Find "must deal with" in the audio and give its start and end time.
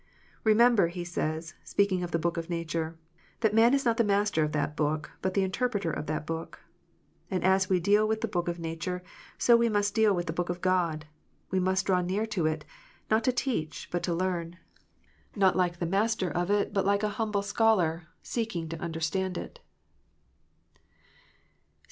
9.69-10.25